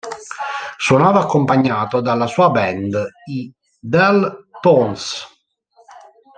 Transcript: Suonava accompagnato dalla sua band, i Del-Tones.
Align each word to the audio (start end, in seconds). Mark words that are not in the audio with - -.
Suonava 0.79 1.19
accompagnato 1.19 2.01
dalla 2.01 2.25
sua 2.25 2.49
band, 2.49 2.99
i 3.29 3.53
Del-Tones. 3.79 5.27